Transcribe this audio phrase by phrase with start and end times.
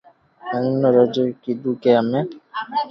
[0.47, 2.21] ھين اوڻي راجائي ڪآدو ڪي ھمي